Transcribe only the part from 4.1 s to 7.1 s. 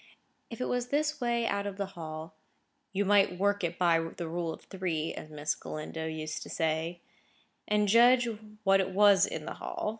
rule of three," as Miss Galindo used to say,